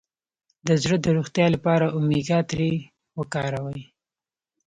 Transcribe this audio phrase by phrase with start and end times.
[0.67, 2.71] د زړه د روغتیا لپاره اومیګا تري
[3.19, 3.83] وکاروئ